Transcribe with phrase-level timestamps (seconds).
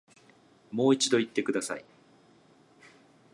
[0.71, 1.85] もう一度言ってください